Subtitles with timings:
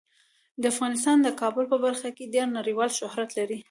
[0.73, 3.57] افغانستان د کابل په برخه کې ډیر نړیوال شهرت لري.